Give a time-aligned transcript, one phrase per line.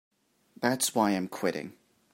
[0.59, 1.73] That's why I'm quitting.